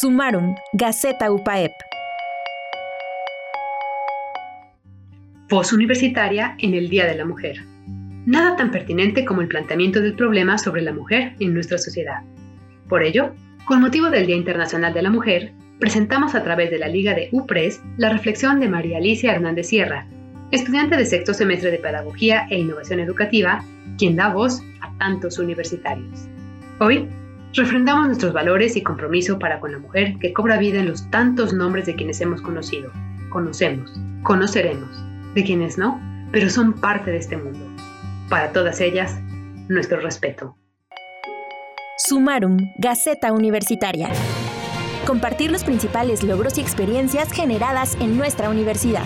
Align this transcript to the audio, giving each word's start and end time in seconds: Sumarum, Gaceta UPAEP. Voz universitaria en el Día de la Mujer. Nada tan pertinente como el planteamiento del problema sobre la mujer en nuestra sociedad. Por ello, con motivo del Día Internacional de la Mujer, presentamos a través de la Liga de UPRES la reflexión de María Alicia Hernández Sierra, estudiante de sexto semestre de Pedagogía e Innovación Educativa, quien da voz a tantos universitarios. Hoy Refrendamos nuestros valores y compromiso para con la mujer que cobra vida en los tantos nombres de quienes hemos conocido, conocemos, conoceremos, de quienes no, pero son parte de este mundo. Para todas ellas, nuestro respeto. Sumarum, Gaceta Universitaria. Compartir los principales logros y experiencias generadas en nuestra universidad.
Sumarum, 0.00 0.54
Gaceta 0.72 1.30
UPAEP. 1.30 1.72
Voz 5.50 5.74
universitaria 5.74 6.54
en 6.58 6.72
el 6.72 6.88
Día 6.88 7.04
de 7.04 7.16
la 7.16 7.26
Mujer. 7.26 7.58
Nada 8.24 8.56
tan 8.56 8.70
pertinente 8.70 9.26
como 9.26 9.42
el 9.42 9.48
planteamiento 9.48 10.00
del 10.00 10.14
problema 10.14 10.56
sobre 10.56 10.80
la 10.80 10.94
mujer 10.94 11.34
en 11.38 11.52
nuestra 11.52 11.76
sociedad. 11.76 12.22
Por 12.88 13.02
ello, 13.02 13.34
con 13.66 13.82
motivo 13.82 14.08
del 14.08 14.26
Día 14.26 14.36
Internacional 14.36 14.94
de 14.94 15.02
la 15.02 15.10
Mujer, 15.10 15.52
presentamos 15.78 16.34
a 16.34 16.44
través 16.44 16.70
de 16.70 16.78
la 16.78 16.88
Liga 16.88 17.12
de 17.12 17.28
UPRES 17.30 17.82
la 17.98 18.08
reflexión 18.08 18.58
de 18.58 18.70
María 18.70 18.96
Alicia 18.96 19.32
Hernández 19.34 19.66
Sierra, 19.66 20.06
estudiante 20.50 20.96
de 20.96 21.04
sexto 21.04 21.34
semestre 21.34 21.70
de 21.70 21.78
Pedagogía 21.78 22.46
e 22.48 22.58
Innovación 22.58 23.00
Educativa, 23.00 23.62
quien 23.98 24.16
da 24.16 24.32
voz 24.32 24.62
a 24.80 24.96
tantos 24.96 25.38
universitarios. 25.38 26.26
Hoy 26.78 27.06
Refrendamos 27.52 28.06
nuestros 28.06 28.32
valores 28.32 28.76
y 28.76 28.82
compromiso 28.82 29.38
para 29.40 29.58
con 29.58 29.72
la 29.72 29.78
mujer 29.78 30.16
que 30.20 30.32
cobra 30.32 30.56
vida 30.56 30.78
en 30.78 30.88
los 30.88 31.10
tantos 31.10 31.52
nombres 31.52 31.84
de 31.86 31.96
quienes 31.96 32.20
hemos 32.20 32.40
conocido, 32.42 32.92
conocemos, 33.28 33.92
conoceremos, 34.22 34.88
de 35.34 35.42
quienes 35.42 35.76
no, 35.76 36.00
pero 36.30 36.48
son 36.48 36.74
parte 36.74 37.10
de 37.10 37.16
este 37.16 37.36
mundo. 37.36 37.58
Para 38.28 38.52
todas 38.52 38.80
ellas, 38.80 39.18
nuestro 39.68 39.98
respeto. 39.98 40.56
Sumarum, 41.98 42.56
Gaceta 42.78 43.32
Universitaria. 43.32 44.10
Compartir 45.04 45.50
los 45.50 45.64
principales 45.64 46.22
logros 46.22 46.56
y 46.56 46.60
experiencias 46.60 47.32
generadas 47.32 47.96
en 48.00 48.16
nuestra 48.16 48.48
universidad. 48.48 49.02